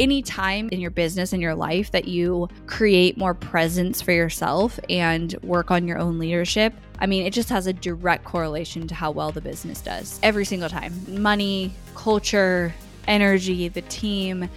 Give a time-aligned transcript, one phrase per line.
[0.00, 4.80] any time in your business in your life that you create more presence for yourself
[4.88, 8.94] and work on your own leadership, I mean, it just has a direct correlation to
[8.94, 10.94] how well the business does every single time.
[11.22, 12.74] Money, culture,
[13.06, 14.48] energy, the team,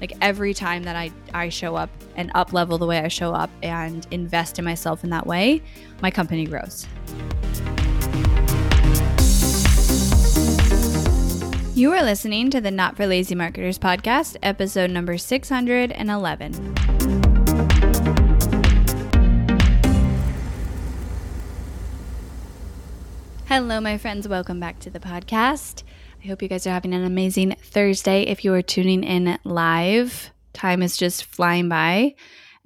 [0.00, 3.32] like every time that I, I show up and up level the way I show
[3.32, 5.62] up and invest in myself in that way,
[6.02, 6.86] my company grows.
[11.78, 16.74] You are listening to the Not for Lazy Marketers podcast, episode number 611.
[23.46, 24.26] Hello, my friends.
[24.26, 25.84] Welcome back to the podcast.
[26.20, 28.22] I hope you guys are having an amazing Thursday.
[28.22, 32.16] If you are tuning in live, time is just flying by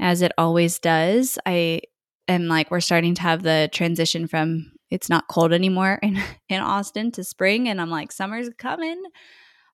[0.00, 1.38] as it always does.
[1.44, 1.82] I
[2.28, 6.60] am like, we're starting to have the transition from it's not cold anymore in, in
[6.60, 7.68] Austin to spring.
[7.68, 9.02] And I'm like, summer's coming.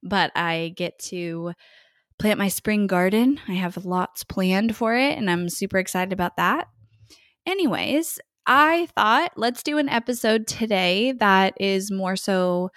[0.03, 1.53] But I get to
[2.21, 3.41] plant my spring garden.
[3.49, 6.69] I have lots planned for it, and I'm super excited about that.
[7.47, 12.71] Anyways, I thought let's do an episode today that is more so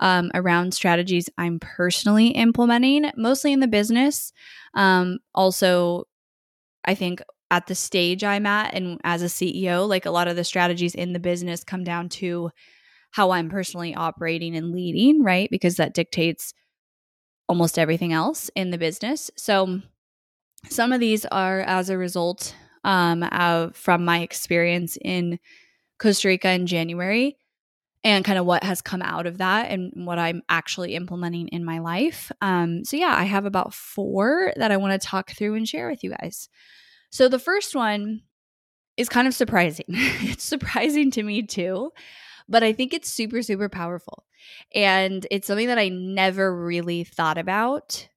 [0.00, 4.32] um, around strategies I'm personally implementing, mostly in the business.
[4.74, 6.04] Um, also,
[6.84, 7.22] I think
[7.54, 10.96] at the stage I'm at and as a CEO, like a lot of the strategies
[10.96, 12.50] in the business come down to
[13.12, 15.48] how I'm personally operating and leading, right?
[15.48, 16.52] Because that dictates
[17.48, 19.30] almost everything else in the business.
[19.36, 19.80] So
[20.68, 25.38] some of these are as a result um, of, from my experience in
[26.00, 27.36] Costa Rica in January
[28.02, 31.64] and kind of what has come out of that and what I'm actually implementing in
[31.64, 32.32] my life.
[32.40, 35.88] Um, so, yeah, I have about four that I want to talk through and share
[35.88, 36.48] with you guys.
[37.14, 38.22] So the first one
[38.96, 39.84] is kind of surprising.
[39.88, 41.92] it's surprising to me too,
[42.48, 44.24] but I think it's super, super powerful.
[44.74, 48.08] And it's something that I never really thought about.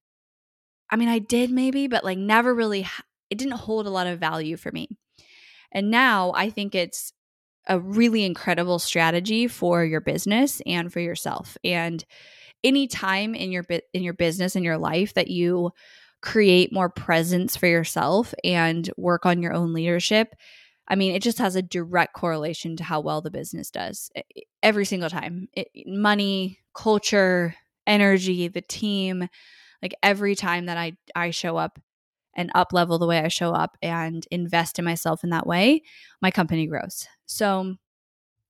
[0.89, 2.87] I mean, I did maybe, but like never really,
[3.29, 4.89] it didn't hold a lot of value for me.
[5.71, 7.13] And now I think it's
[7.67, 11.55] a really incredible strategy for your business and for yourself.
[11.63, 12.03] And
[12.63, 13.63] any time in your
[13.93, 15.71] in your business in your life that you
[16.21, 20.35] create more presence for yourself and work on your own leadership,
[20.87, 24.09] I mean, it just has a direct correlation to how well the business does
[24.63, 25.49] every single time.
[25.53, 29.27] It, money, culture, energy, the team,
[29.81, 31.79] like every time that I I show up
[32.35, 35.81] and up level the way I show up and invest in myself in that way,
[36.21, 37.07] my company grows.
[37.25, 37.75] So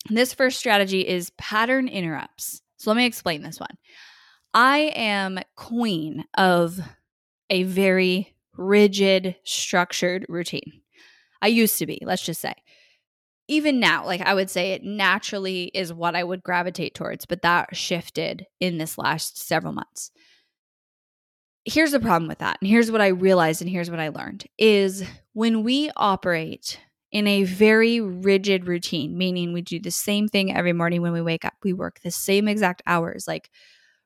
[0.09, 2.61] this first strategy is pattern interrupts.
[2.77, 3.77] So let me explain this one.
[4.53, 6.79] I am queen of
[7.49, 10.81] a very rigid, structured routine.
[11.41, 12.53] I used to be, let's just say.
[13.47, 17.43] Even now, like I would say it naturally is what I would gravitate towards, but
[17.43, 20.11] that shifted in this last several months.
[21.63, 22.57] Here's the problem with that.
[22.61, 25.03] And here's what I realized and here's what I learned is
[25.33, 26.79] when we operate
[27.11, 31.21] in a very rigid routine, meaning we do the same thing every morning when we
[31.21, 31.53] wake up.
[31.63, 33.49] We work the same exact hours, like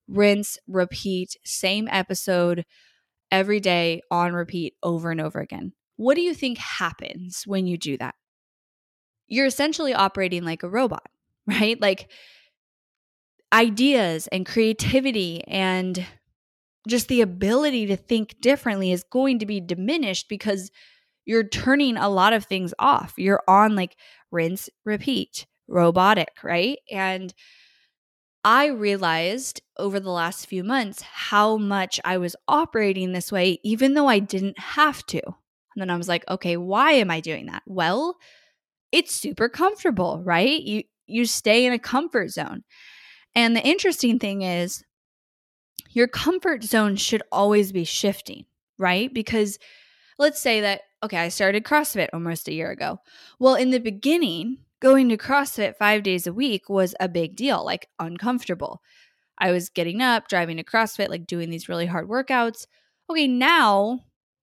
[0.08, 2.66] rinse, repeat, same episode,
[3.32, 5.74] every day on repeat over and over again.
[5.96, 8.16] What do you think happens when you do that?
[9.28, 11.08] You're essentially operating like a robot,
[11.48, 11.80] right?
[11.80, 12.10] Like
[13.54, 16.06] ideas and creativity and
[16.88, 20.72] just the ability to think differently is going to be diminished because
[21.26, 23.14] you're turning a lot of things off.
[23.18, 23.96] You're on like
[24.32, 26.80] rinse, repeat, robotic, right?
[26.92, 27.34] And
[28.44, 33.94] I realized over the last few months how much I was operating this way, even
[33.94, 35.22] though I didn't have to.
[35.26, 37.64] And then I was like, okay, why am I doing that?
[37.66, 38.18] Well,
[38.92, 40.62] it's super comfortable, right?
[40.62, 42.64] You you stay in a comfort zone.
[43.36, 44.84] And the interesting thing is
[45.90, 48.46] your comfort zone should always be shifting,
[48.78, 49.14] right?
[49.14, 49.60] Because
[50.18, 53.00] let's say that okay, I started CrossFit almost a year ago.
[53.40, 57.64] Well, in the beginning, going to CrossFit five days a week was a big deal,
[57.64, 58.82] like uncomfortable.
[59.38, 62.66] I was getting up, driving to CrossFit, like doing these really hard workouts.
[63.10, 64.00] Okay, now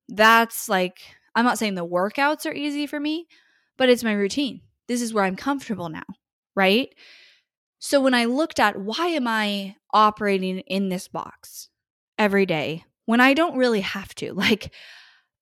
[0.09, 1.01] that's like,
[1.35, 3.27] I'm not saying the workouts are easy for me,
[3.77, 4.63] but it's my routine.
[4.87, 6.05] This is where I'm comfortable now,
[6.55, 6.89] right?
[7.79, 11.69] So when I looked at why am I operating in this box
[12.17, 14.73] every day when I don't really have to, like,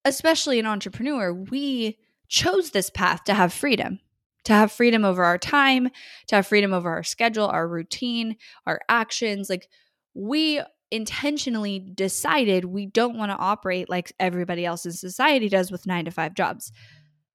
[0.05, 1.99] especially an entrepreneur, we
[2.29, 4.00] chose this path to have freedom
[4.47, 5.91] to have freedom over our time,
[6.29, 9.51] to have freedom over our schedule, our routine, our actions.
[9.51, 9.69] Like
[10.15, 15.85] we intentionally decided we don't want to operate like everybody else in society does with
[15.85, 16.71] nine to five jobs.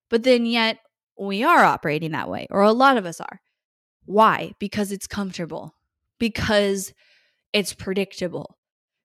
[0.08, 0.78] But then yet
[1.18, 3.40] we are operating that way, or a lot of us are.
[4.06, 4.52] Why?
[4.58, 5.74] Because it's comfortable,
[6.18, 6.92] because
[7.52, 8.56] it's predictable,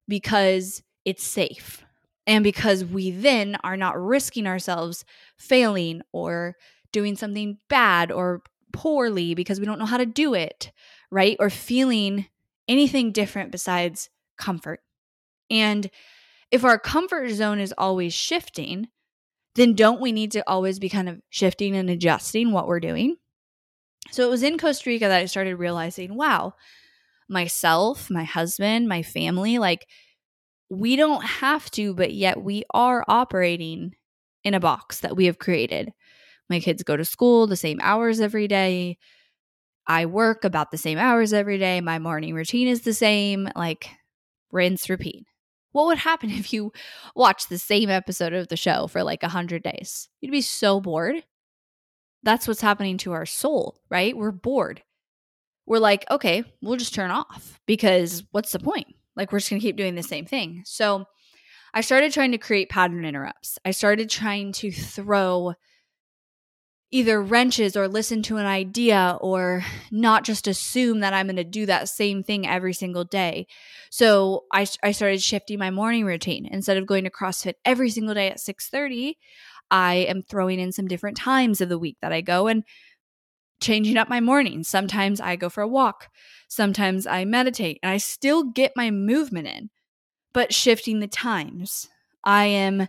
[0.07, 1.83] because it's safe.
[2.25, 5.05] And because we then are not risking ourselves
[5.37, 6.55] failing or
[6.97, 8.41] doing something bad or
[8.73, 10.71] poorly because we don't know how to do it,
[11.11, 11.37] right?
[11.39, 12.25] Or feeling
[12.67, 14.81] anything different besides comfort.
[15.51, 15.91] And
[16.49, 18.87] if our comfort zone is always shifting,
[19.53, 23.17] then don't we need to always be kind of shifting and adjusting what we're doing?
[24.09, 26.55] So it was in Costa Rica that I started realizing wow,
[27.29, 29.85] myself, my husband, my family, like
[30.71, 33.93] we don't have to, but yet we are operating
[34.43, 35.93] in a box that we have created.
[36.49, 38.97] My kids go to school the same hours every day.
[39.85, 41.81] I work about the same hours every day.
[41.81, 43.89] My morning routine is the same, like
[44.51, 45.25] rinse, repeat.
[45.71, 46.71] What would happen if you
[47.15, 50.09] watched the same episode of the show for like 100 days?
[50.21, 51.23] You'd be so bored.
[52.23, 54.15] That's what's happening to our soul, right?
[54.17, 54.81] We're bored.
[55.65, 58.87] We're like, okay, we'll just turn off because what's the point?
[59.15, 60.61] Like, we're just going to keep doing the same thing.
[60.65, 61.05] So,
[61.73, 63.59] I started trying to create pattern interrupts.
[63.65, 65.53] I started trying to throw
[66.89, 71.43] either wrenches or listen to an idea or not just assume that I'm going to
[71.43, 73.47] do that same thing every single day.
[73.89, 76.47] So I, I started shifting my morning routine.
[76.49, 79.15] Instead of going to CrossFit every single day at 6:30,
[79.69, 82.63] I am throwing in some different times of the week that I go and
[83.59, 84.63] changing up my morning.
[84.63, 86.07] Sometimes I go for a walk,
[86.47, 89.69] sometimes I meditate, and I still get my movement in,
[90.31, 91.89] but shifting the times.
[92.23, 92.87] I am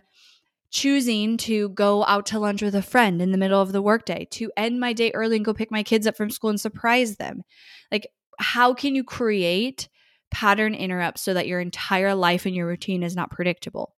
[0.71, 4.27] choosing to go out to lunch with a friend in the middle of the workday,
[4.31, 7.15] to end my day early and go pick my kids up from school and surprise
[7.15, 7.43] them.
[7.91, 8.07] Like,
[8.37, 9.89] how can you create
[10.31, 13.95] pattern interrupts so that your entire life and your routine is not predictable?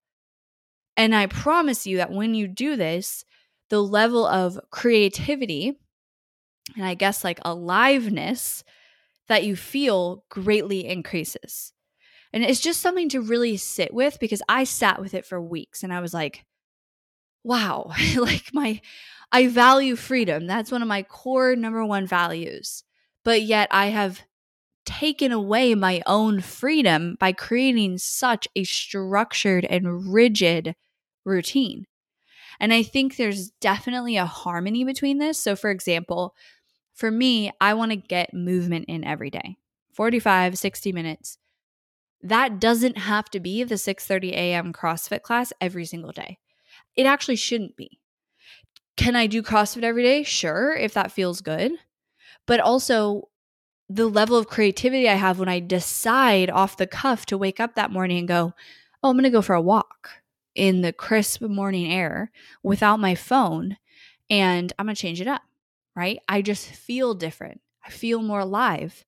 [0.97, 3.25] And I promise you that when you do this,
[3.69, 5.77] the level of creativity
[6.75, 8.63] and I guess like aliveness
[9.27, 11.73] that you feel greatly increases.
[12.33, 15.83] And it's just something to really sit with because I sat with it for weeks
[15.83, 16.45] and I was like,
[17.43, 18.81] wow, like my,
[19.31, 20.47] I value freedom.
[20.47, 22.83] That's one of my core number one values.
[23.23, 24.21] But yet I have
[24.85, 30.75] taken away my own freedom by creating such a structured and rigid
[31.23, 31.85] routine.
[32.59, 35.37] And I think there's definitely a harmony between this.
[35.37, 36.35] So, for example,
[36.93, 39.57] for me, I want to get movement in every day
[39.93, 41.37] 45, 60 minutes.
[42.21, 44.73] That doesn't have to be the 6:30 a.m.
[44.73, 46.37] CrossFit class every single day.
[46.95, 47.99] It actually shouldn't be.
[48.97, 50.23] Can I do CrossFit every day?
[50.23, 51.71] Sure, if that feels good.
[52.47, 53.29] But also,
[53.89, 57.75] the level of creativity I have when I decide off the cuff to wake up
[57.75, 58.53] that morning and go,
[59.03, 60.09] oh, I'm going to go for a walk
[60.55, 62.31] in the crisp morning air
[62.63, 63.77] without my phone
[64.29, 65.41] and I'm going to change it up,
[65.95, 66.19] right?
[66.29, 67.61] I just feel different.
[67.85, 69.05] I feel more alive.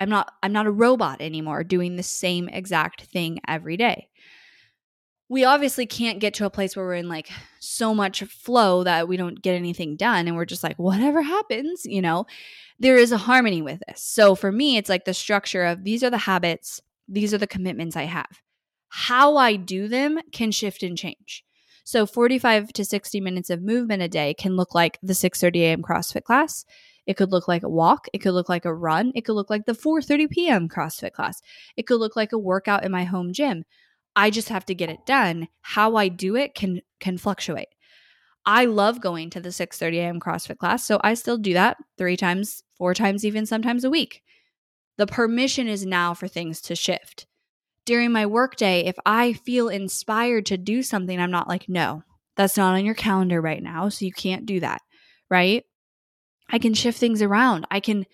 [0.00, 4.08] I'm not I'm not a robot anymore doing the same exact thing every day
[5.32, 9.08] we obviously can't get to a place where we're in like so much flow that
[9.08, 12.26] we don't get anything done and we're just like whatever happens you know
[12.78, 16.04] there is a harmony with this so for me it's like the structure of these
[16.04, 18.42] are the habits these are the commitments i have
[18.88, 21.42] how i do them can shift and change
[21.84, 25.82] so 45 to 60 minutes of movement a day can look like the 6:30 a.m.
[25.82, 26.64] CrossFit class.
[27.06, 29.50] It could look like a walk, it could look like a run, it could look
[29.50, 30.68] like the 4:30 p.m.
[30.68, 31.42] CrossFit class.
[31.76, 33.64] It could look like a workout in my home gym.
[34.16, 35.48] I just have to get it done.
[35.62, 37.68] How I do it can can fluctuate.
[38.44, 40.20] I love going to the 6:30 a.m.
[40.20, 44.22] CrossFit class, so I still do that 3 times, 4 times even sometimes a week.
[44.98, 47.26] The permission is now for things to shift.
[47.86, 52.02] During my workday, if I feel inspired to do something, I'm not like, "No,
[52.36, 54.82] that's not on your calendar right now, so you can't do that."
[55.30, 55.64] Right?
[56.50, 57.66] I can shift things around.
[57.70, 58.06] I can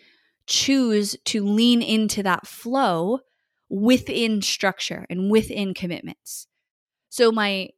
[0.46, 3.20] choose to lean into that flow
[3.68, 6.46] within structure and within commitments.
[7.08, 7.70] So, my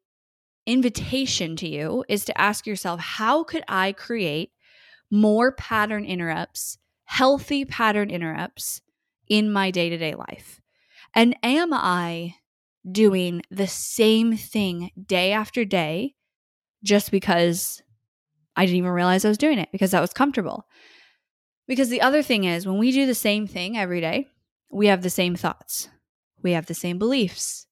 [0.66, 4.52] invitation to you is to ask yourself how could I create
[5.11, 8.80] more pattern interrupts, healthy pattern interrupts
[9.28, 10.61] in my day to day life?
[11.14, 12.35] And am I
[12.90, 16.14] doing the same thing day after day
[16.85, 17.82] just because
[18.56, 20.66] I didn't even realize I was doing it because that was comfortable?
[21.66, 24.26] Because the other thing is, when we do the same thing every day,
[24.70, 25.88] we have the same thoughts,
[26.42, 27.66] we have the same beliefs,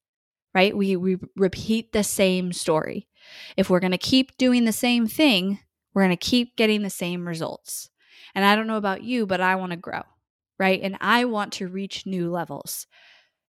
[0.54, 0.76] right?
[0.76, 3.08] We, we repeat the same story.
[3.56, 5.60] If we're going to keep doing the same thing,
[5.94, 7.90] we're going to keep getting the same results.
[8.34, 10.02] And I don't know about you, but I want to grow,
[10.58, 10.80] right?
[10.82, 12.86] And I want to reach new levels.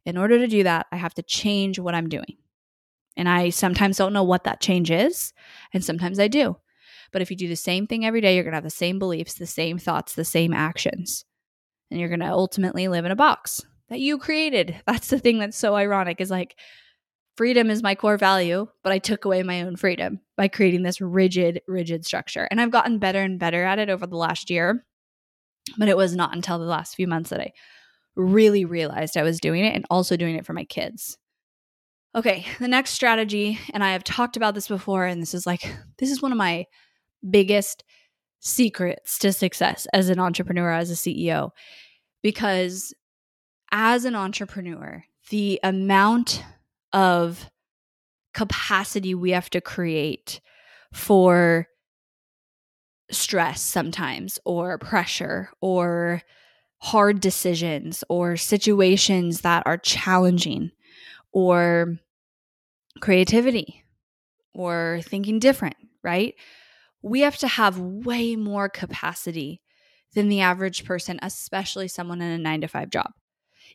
[0.06, 2.38] In order to do that, I have to change what I'm doing.
[3.18, 5.34] And I sometimes don't know what that change is,
[5.74, 6.58] and sometimes I do.
[7.12, 9.00] But if you do the same thing every day, you're going to have the same
[9.00, 11.26] beliefs, the same thoughts, the same actions
[11.90, 14.82] and you're going to ultimately live in a box that you created.
[14.88, 16.56] That's the thing that's so ironic is like
[17.36, 21.02] freedom is my core value, but I took away my own freedom by creating this
[21.02, 22.48] rigid, rigid structure.
[22.50, 24.86] And I've gotten better and better at it over the last year.
[25.78, 27.54] But it was not until the last few months that I
[28.16, 31.18] really realized I was doing it and also doing it for my kids.
[32.16, 35.62] Okay, the next strategy, and I have talked about this before, and this is like,
[36.00, 36.66] this is one of my
[37.30, 37.84] biggest
[38.40, 41.52] secrets to success as an entrepreneur, as a CEO,
[42.24, 42.94] because
[43.72, 46.44] as an entrepreneur, the amount
[46.94, 47.50] of
[48.34, 50.42] capacity we have to create
[50.94, 51.68] for
[53.12, 56.22] stress sometimes, or pressure, or
[56.78, 60.72] hard decisions, or situations that are challenging,
[61.32, 61.98] or
[63.02, 63.84] creativity,
[64.54, 66.36] or thinking different, right?
[67.02, 69.62] We have to have way more capacity
[70.16, 73.12] than the average person, especially someone in a nine to five job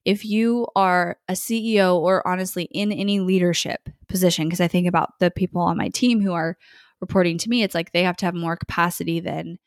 [0.05, 5.19] if you are a CEO or honestly in any leadership position, because I think about
[5.19, 6.57] the people on my team who are
[7.01, 9.59] reporting to me, it's like they have to have more capacity than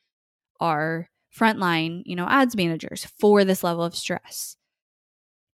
[0.59, 4.57] our frontline, you know, ads managers for this level of stress.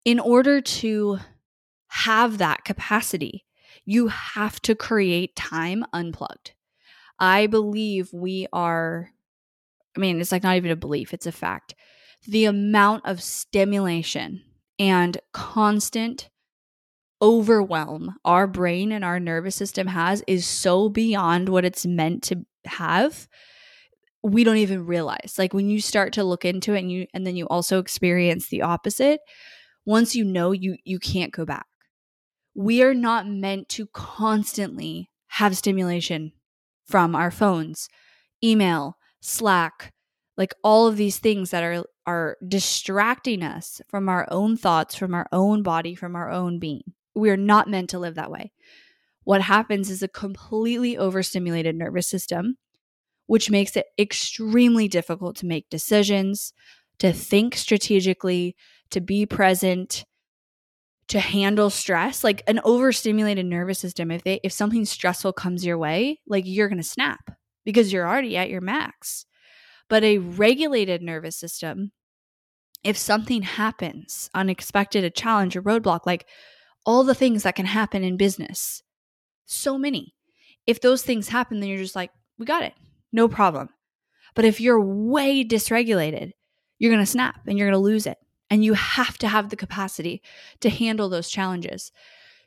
[0.05, 1.19] In order to
[1.87, 3.45] have that capacity,
[3.85, 6.53] you have to create time unplugged.
[7.19, 9.09] I believe we are,
[9.95, 11.75] I mean, it's like not even a belief, it's a fact.
[12.27, 14.43] The amount of stimulation
[14.79, 16.29] and constant
[17.21, 22.45] overwhelm our brain and our nervous system has is so beyond what it's meant to
[22.65, 23.27] have
[24.23, 27.27] we don't even realize like when you start to look into it and you and
[27.27, 29.19] then you also experience the opposite
[29.85, 31.65] once you know you you can't go back
[32.55, 36.31] we are not meant to constantly have stimulation
[36.85, 37.87] from our phones
[38.43, 39.93] email slack
[40.37, 45.13] like all of these things that are are distracting us from our own thoughts, from
[45.13, 46.83] our own body, from our own being.
[47.15, 48.51] We are not meant to live that way.
[49.23, 52.57] What happens is a completely overstimulated nervous system,
[53.25, 56.51] which makes it extremely difficult to make decisions,
[56.99, 58.55] to think strategically,
[58.89, 60.03] to be present,
[61.09, 62.23] to handle stress.
[62.23, 66.69] Like an overstimulated nervous system, if they if something stressful comes your way, like you're
[66.69, 67.31] going to snap
[67.65, 69.25] because you're already at your max.
[69.89, 71.91] But a regulated nervous system,
[72.83, 76.25] if something happens, unexpected, a challenge, a roadblock, like
[76.85, 78.81] all the things that can happen in business,
[79.45, 80.13] so many.
[80.65, 82.73] If those things happen, then you're just like, we got it,
[83.11, 83.69] no problem.
[84.35, 86.31] But if you're way dysregulated,
[86.79, 88.17] you're going to snap and you're going to lose it.
[88.53, 90.21] And you have to have the capacity
[90.59, 91.91] to handle those challenges.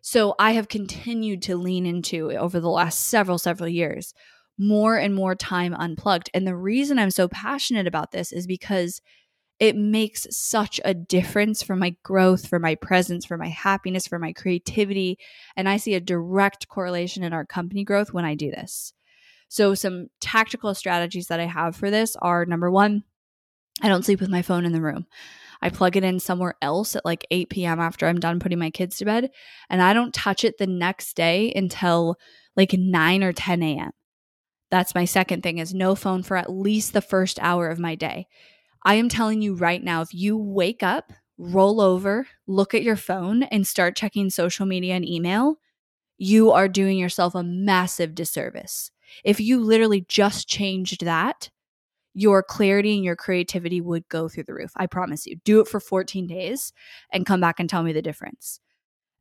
[0.03, 4.15] So I have continued to lean into over the last several, several years
[4.57, 6.31] more and more time unplugged.
[6.33, 9.01] And the reason I'm so passionate about this is because
[9.59, 14.21] it makes such a difference for my growth, for my presence, for my happiness, for
[14.21, 15.19] my creativity.
[15.57, 18.93] And I see a direct correlation in our company growth when I do this.
[19.49, 23.03] So, some tactical strategies that I have for this are number one,
[23.83, 25.07] I don't sleep with my phone in the room.
[25.63, 27.81] I plug it in somewhere else at like 8 p.m.
[27.81, 29.31] after I'm done putting my kids to bed,
[29.71, 32.17] and I don't touch it the next day until
[32.57, 33.91] like 9 or 10 a.m.
[34.71, 37.95] That's my second thing is no phone for at least the first hour of my
[37.95, 38.27] day.
[38.85, 42.97] I am telling you right now if you wake up, roll over, look at your
[42.97, 45.57] phone and start checking social media and email,
[46.19, 48.91] you are doing yourself a massive disservice.
[49.25, 51.51] If you literally just changed that,
[52.17, 54.73] your clarity and your creativity would go through the roof.
[54.77, 55.37] I promise you.
[55.45, 56.73] Do it for 14 days
[57.13, 58.59] and come back and tell me the difference.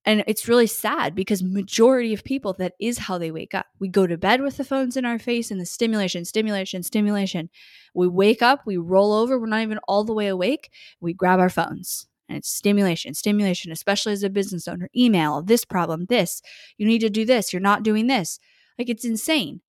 [0.05, 3.65] And it's really sad because majority of people that is how they wake up.
[3.79, 7.49] We go to bed with the phones in our face and the stimulation, stimulation, stimulation.
[7.93, 10.71] We wake up, we roll over, we're not even all the way awake.
[11.01, 12.07] We grab our phones.
[12.29, 14.89] And it's stimulation, stimulation, especially as a business owner.
[14.95, 16.41] Email, this problem, this.
[16.77, 17.51] You need to do this.
[17.51, 18.39] You're not doing this.
[18.79, 19.59] Like it's insane.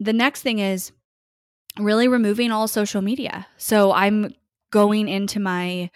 [0.00, 0.90] The next thing is
[1.78, 3.46] really removing all social media.
[3.56, 4.34] So I'm
[4.70, 5.90] going into my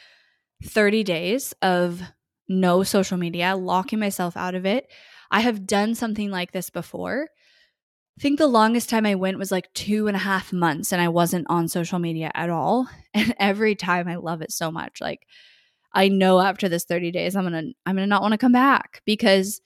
[0.64, 2.02] 30 days of
[2.49, 4.90] no social media, locking myself out of it.
[5.31, 7.28] I have done something like this before.
[8.19, 11.02] I think the longest time I went was like two and a half months and
[11.02, 12.88] I wasn't on social media at all.
[13.16, 15.00] And every time I love it so much.
[15.00, 15.21] Like
[15.93, 19.02] I know after this 30 days I'm gonna I'm gonna not want to come back
[19.07, 19.61] because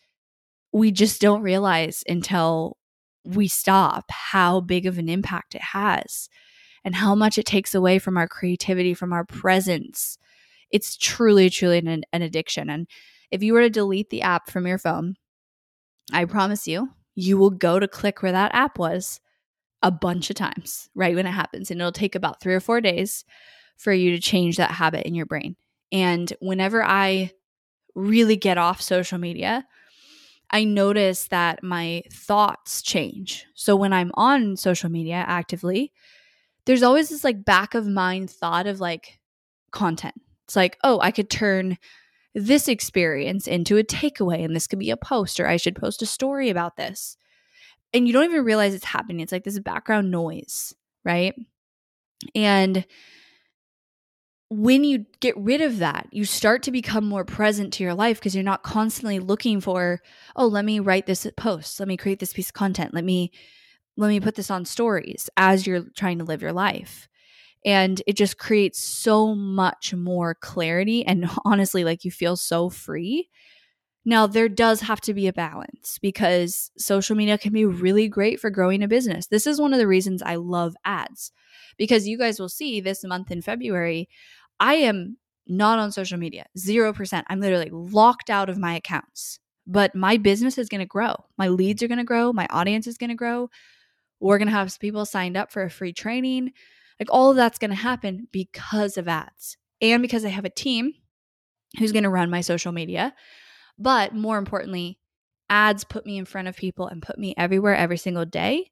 [0.70, 2.76] we just don't realize until
[3.28, 6.28] we stop how big of an impact it has
[6.84, 10.18] and how much it takes away from our creativity, from our presence,
[10.70, 12.70] it's truly, truly an, an addiction.
[12.70, 12.86] And
[13.30, 15.16] if you were to delete the app from your phone,
[16.12, 19.20] I promise you, you will go to click where that app was
[19.82, 21.70] a bunch of times right when it happens.
[21.70, 23.24] And it'll take about three or four days
[23.76, 25.56] for you to change that habit in your brain.
[25.92, 27.32] And whenever I
[27.94, 29.66] really get off social media,
[30.50, 33.46] I notice that my thoughts change.
[33.54, 35.92] So when I'm on social media actively,
[36.64, 39.20] there's always this like back of mind thought of like
[39.70, 40.14] content.
[40.44, 41.76] It's like, oh, I could turn
[42.34, 46.02] this experience into a takeaway and this could be a post or I should post
[46.02, 47.16] a story about this.
[47.92, 49.20] And you don't even realize it's happening.
[49.20, 50.74] It's like this background noise,
[51.04, 51.34] right?
[52.34, 52.86] And
[54.50, 58.18] when you get rid of that, you start to become more present to your life
[58.18, 60.00] because you're not constantly looking for,
[60.36, 63.30] oh, let me write this post, let me create this piece of content, let me
[63.98, 67.08] let me put this on stories as you're trying to live your life.
[67.64, 73.28] And it just creates so much more clarity and honestly like you feel so free.
[74.04, 78.40] Now, there does have to be a balance because social media can be really great
[78.40, 79.26] for growing a business.
[79.26, 81.32] This is one of the reasons I love ads
[81.78, 84.08] because you guys will see this month in February,
[84.60, 85.16] I am
[85.46, 87.22] not on social media, 0%.
[87.28, 89.40] I'm literally locked out of my accounts.
[89.66, 91.14] But my business is going to grow.
[91.36, 92.32] My leads are going to grow.
[92.32, 93.50] My audience is going to grow.
[94.18, 96.52] We're going to have people signed up for a free training.
[96.98, 100.50] Like all of that's going to happen because of ads and because I have a
[100.50, 100.94] team
[101.78, 103.14] who's going to run my social media.
[103.78, 104.98] But more importantly,
[105.50, 108.70] ads put me in front of people and put me everywhere every single day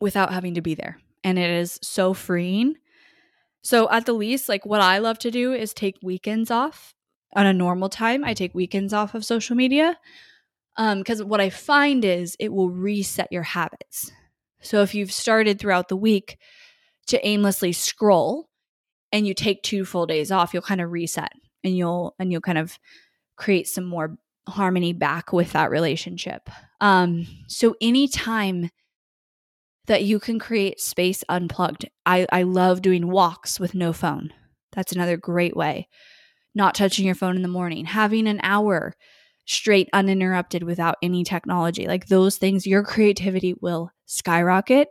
[0.00, 0.98] without having to be there.
[1.22, 2.76] And it is so freeing
[3.62, 6.94] so, at the least, like what I love to do is take weekends off
[7.34, 8.24] on a normal time.
[8.24, 9.98] I take weekends off of social media
[10.76, 14.10] because um, what I find is it will reset your habits.
[14.62, 16.38] So, if you've started throughout the week
[17.08, 18.48] to aimlessly scroll
[19.12, 22.40] and you take two full days off, you'll kind of reset and you'll and you'll
[22.40, 22.78] kind of
[23.36, 24.16] create some more
[24.48, 26.48] harmony back with that relationship.
[26.80, 28.70] Um, so anytime
[29.90, 31.84] that you can create space unplugged.
[32.06, 34.32] I, I love doing walks with no phone.
[34.70, 35.88] That's another great way.
[36.54, 38.94] Not touching your phone in the morning, having an hour
[39.46, 41.88] straight uninterrupted without any technology.
[41.88, 44.90] Like those things, your creativity will skyrocket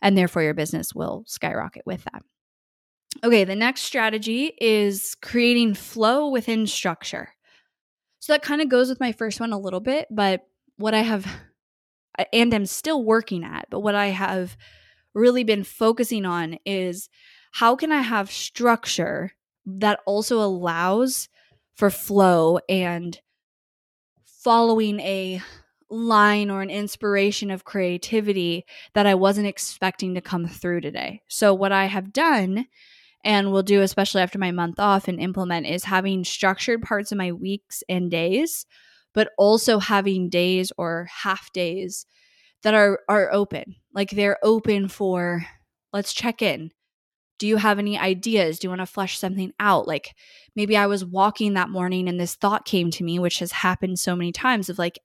[0.00, 2.22] and therefore your business will skyrocket with that.
[3.22, 7.34] Okay, the next strategy is creating flow within structure.
[8.20, 10.40] So that kind of goes with my first one a little bit, but
[10.78, 11.26] what I have
[12.32, 13.66] and am still working at.
[13.70, 14.56] But what I have
[15.14, 17.08] really been focusing on is
[17.52, 19.32] how can I have structure
[19.66, 21.28] that also allows
[21.74, 23.20] for flow and
[24.24, 25.40] following a
[25.88, 31.20] line or an inspiration of creativity that I wasn't expecting to come through today.
[31.28, 32.66] So, what I have done
[33.24, 37.18] and will do, especially after my month off and implement, is having structured parts of
[37.18, 38.66] my weeks and days
[39.14, 42.06] but also having days or half days
[42.62, 43.76] that are are open.
[43.94, 45.44] Like they're open for
[45.92, 46.70] let's check in.
[47.38, 48.58] Do you have any ideas?
[48.58, 49.88] Do you want to flesh something out?
[49.88, 50.14] Like
[50.54, 53.98] maybe I was walking that morning and this thought came to me, which has happened
[53.98, 54.98] so many times of like,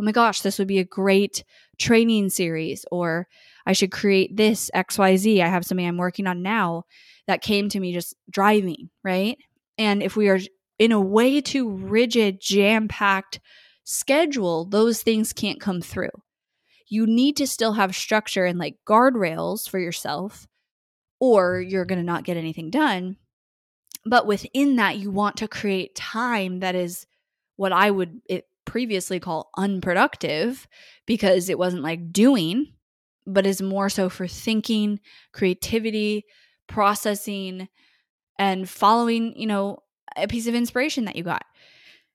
[0.00, 1.44] oh my gosh, this would be a great
[1.78, 3.28] training series, or
[3.66, 5.40] I should create this XYZ.
[5.40, 6.84] I have something I'm working on now
[7.26, 9.38] that came to me just driving, right?
[9.78, 10.40] And if we are
[10.78, 13.40] in a way too rigid, jam packed
[13.84, 16.10] schedule, those things can't come through.
[16.88, 20.46] You need to still have structure and like guardrails for yourself,
[21.18, 23.16] or you're going to not get anything done.
[24.04, 27.06] But within that, you want to create time that is
[27.56, 30.68] what I would eh, previously call unproductive
[31.06, 32.72] because it wasn't like doing,
[33.26, 35.00] but is more so for thinking,
[35.32, 36.24] creativity,
[36.68, 37.68] processing,
[38.38, 39.78] and following, you know,
[40.16, 41.44] a piece of inspiration that you got.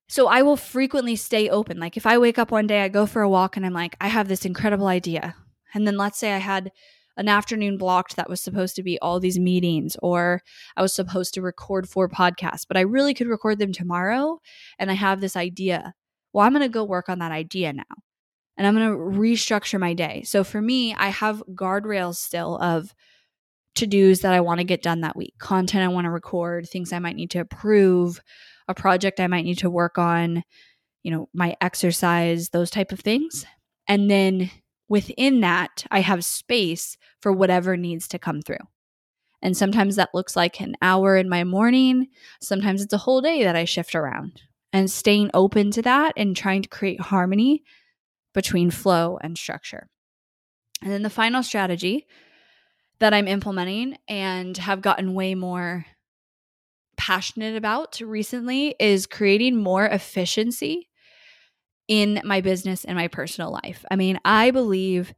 [0.08, 1.80] So I will frequently stay open.
[1.80, 3.96] Like if I wake up one day, I go for a walk and I'm like,
[4.02, 5.36] I have this incredible idea.
[5.74, 6.72] And then let's say I had
[7.18, 10.42] an afternoon blocked that was supposed to be all these meetings or
[10.76, 14.40] I was supposed to record four podcasts, but I really could record them tomorrow
[14.80, 15.94] and I have this idea.
[16.34, 17.84] Well, I'm going to go work on that idea now.
[18.58, 20.24] And I'm going to restructure my day.
[20.24, 22.94] So for me, I have guardrails still of
[23.76, 26.68] to dos that I want to get done that week, content I want to record,
[26.68, 28.22] things I might need to approve,
[28.68, 30.44] a project I might need to work on,
[31.04, 33.46] you know, my exercise, those type of things.
[33.88, 34.52] And then
[34.90, 38.58] within that, I have space for whatever needs to come through.
[39.42, 42.08] And sometimes that looks like an hour in my morning.
[42.42, 44.42] Sometimes it's a whole day that I shift around.
[44.74, 47.64] And staying open to that and trying to create harmony
[48.34, 49.90] between flow and structure.
[50.82, 52.08] And then the final strategy
[53.02, 55.86] that I'm implementing and have gotten way more
[56.98, 60.88] passionate about recently is creating more efficiency
[61.88, 63.84] in my business and my personal life.
[63.90, 65.16] I mean, I believe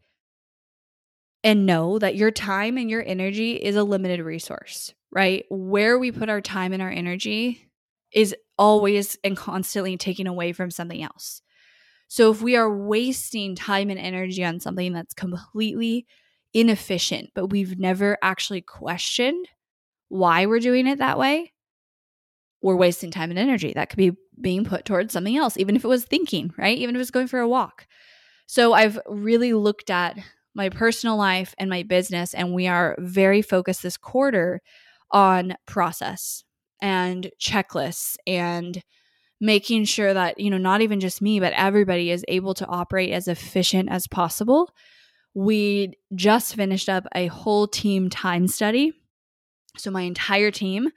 [1.43, 5.43] and know that your time and your energy is a limited resource, right?
[5.49, 7.69] Where we put our time and our energy
[8.13, 11.41] is always and constantly taken away from something else.
[12.07, 16.05] So if we are wasting time and energy on something that's completely
[16.53, 19.47] inefficient, but we've never actually questioned
[20.09, 21.51] why we're doing it that way,
[22.61, 23.73] we're wasting time and energy.
[23.73, 26.77] That could be being put towards something else, even if it was thinking, right?
[26.77, 27.87] Even if it was going for a walk.
[28.45, 30.17] So I've really looked at
[30.55, 34.61] my personal life and my business, and we are very focused this quarter
[35.11, 36.43] on process
[36.81, 38.81] and checklists and
[39.41, 43.11] making sure that, you know, not even just me, but everybody is able to operate
[43.11, 44.71] as efficient as possible.
[45.33, 48.93] We just finished up a whole team time study.
[49.77, 50.89] So my entire team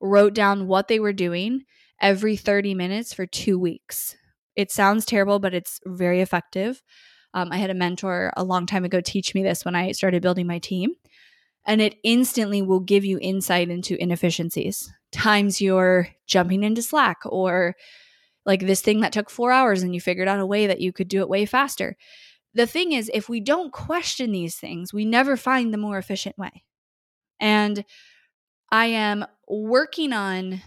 [0.00, 1.64] wrote down what they were doing
[2.00, 4.16] every 30 minutes for two weeks.
[4.54, 6.82] It sounds terrible, but it's very effective.
[7.34, 10.22] Um, I had a mentor a long time ago teach me this when I started
[10.22, 10.90] building my team.
[11.64, 14.92] And it instantly will give you insight into inefficiencies.
[15.12, 17.76] Times you're jumping into Slack or
[18.44, 20.92] like this thing that took four hours and you figured out a way that you
[20.92, 21.96] could do it way faster.
[22.54, 26.36] The thing is, if we don't question these things, we never find the more efficient
[26.36, 26.64] way.
[27.40, 27.84] And
[28.70, 30.62] I am working on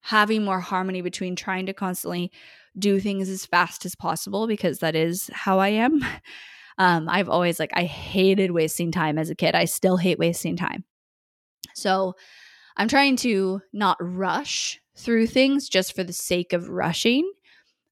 [0.00, 2.30] having more harmony between trying to constantly
[2.78, 6.04] do things as fast as possible because that is how I am.
[6.80, 9.56] Um, I've always like, I hated wasting time as a kid.
[9.56, 10.84] I still hate wasting time.
[11.74, 12.14] So
[12.76, 17.28] I'm trying to not rush through things just for the sake of rushing,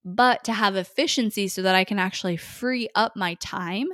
[0.07, 3.89] but to have efficiency so that I can actually free up my time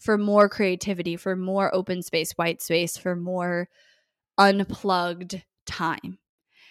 [0.00, 3.68] for more creativity, for more open space, white space, for more
[4.36, 6.18] unplugged time.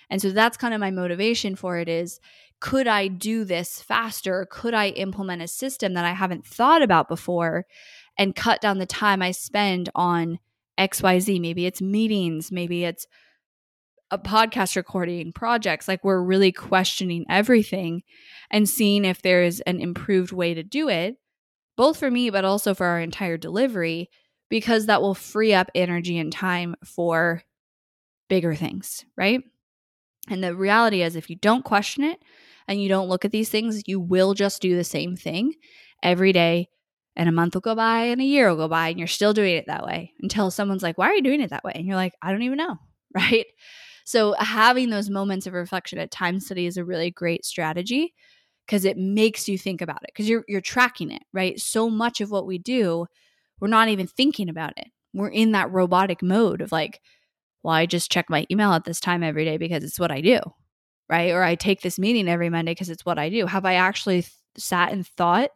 [0.10, 2.19] And so that's kind of my motivation for it is
[2.60, 4.48] could I do this faster?
[4.52, 7.65] Could I implement a system that I haven't thought about before
[8.17, 10.39] and cut down the time I spend on
[10.78, 11.39] XYZ?
[11.39, 13.08] Maybe it's meetings, maybe it's
[14.13, 15.88] a podcast recording, projects.
[15.88, 18.04] Like we're really questioning everything
[18.52, 21.15] and seeing if there is an improved way to do it,
[21.76, 24.12] both for me, but also for our entire delivery,
[24.49, 27.41] because that will free up energy and time for
[28.30, 29.41] bigger things, right?
[30.30, 32.19] And the reality is, if you don't question it,
[32.67, 35.54] and you don't look at these things, you will just do the same thing
[36.02, 36.69] every day.
[37.15, 39.34] And a month will go by and a year will go by, and you're still
[39.34, 41.73] doing it that way until someone's like, Why are you doing it that way?
[41.76, 42.78] And you're like, I don't even know.
[43.15, 43.45] Right.
[44.04, 48.13] So, having those moments of reflection at time study is a really great strategy
[48.66, 51.60] because it makes you think about it because you're, you're tracking it, right?
[51.60, 53.06] So much of what we do,
[53.60, 54.88] we're not even thinking about it.
[55.13, 57.02] We're in that robotic mode of like,
[57.63, 60.22] well, I just check my email at this time every day because it's what I
[60.22, 60.39] do
[61.10, 61.32] right?
[61.32, 63.46] Or I take this meeting every Monday because it's what I do.
[63.46, 65.52] Have I actually th- sat and thought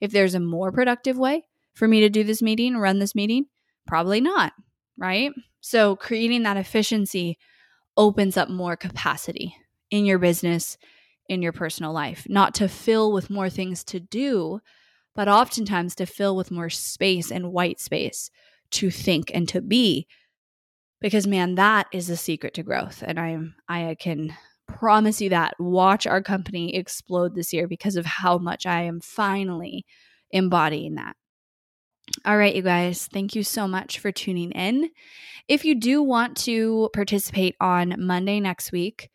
[0.00, 3.46] if there's a more productive way for me to do this meeting, run this meeting?
[3.86, 4.52] Probably not,
[4.98, 5.32] right?
[5.60, 7.38] So creating that efficiency
[7.96, 9.56] opens up more capacity
[9.90, 10.76] in your business,
[11.28, 14.60] in your personal life, not to fill with more things to do,
[15.14, 18.30] but oftentimes to fill with more space and white space
[18.72, 20.06] to think and to be
[21.00, 24.34] because man that is the secret to growth and i am i can
[24.66, 25.54] promise you that.
[25.58, 29.84] Watch our company explode this year because of how much I am finally
[30.30, 31.16] embodying that.
[32.24, 34.90] All right, you guys, thank you so much for tuning in.
[35.48, 39.10] If you do want to participate on Monday next week,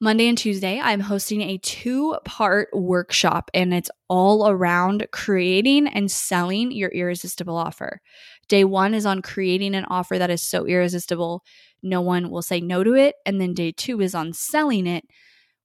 [0.00, 6.10] Monday and Tuesday, I'm hosting a two part workshop, and it's all around creating and
[6.10, 8.00] selling your irresistible offer.
[8.48, 11.42] Day one is on creating an offer that is so irresistible
[11.84, 13.14] no one will say no to it.
[13.26, 15.04] And then day two is on selling it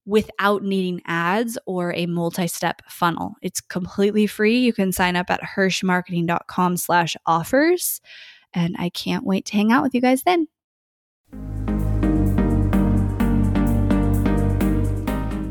[0.10, 3.36] without needing ads or a multi-step funnel.
[3.44, 4.58] It's completely free.
[4.58, 8.02] You can sign up at hirschmarketing.com slash offers.
[8.52, 10.48] And I can't wait to hang out with you guys then.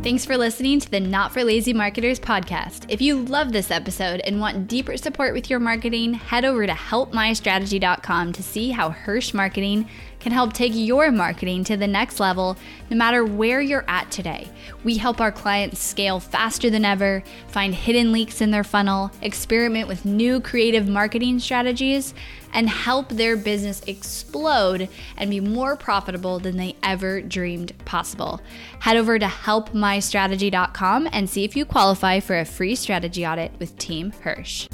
[0.08, 2.86] Thanks for listening to the Not for Lazy Marketers podcast.
[2.88, 6.72] If you love this episode and want deeper support with your marketing, head over to
[6.72, 9.86] helpmystrategy.com to see how Hirsch Marketing
[10.18, 12.56] can help take your marketing to the next level
[12.90, 14.48] no matter where you're at today.
[14.82, 19.88] We help our clients scale faster than ever, find hidden leaks in their funnel, experiment
[19.88, 22.14] with new creative marketing strategies,
[22.52, 28.40] and help their business explode and be more profitable than they ever dreamed possible.
[28.80, 33.76] Head over to helpmystrategy.com and see if you qualify for a free strategy audit with
[33.78, 34.68] Team Hirsch.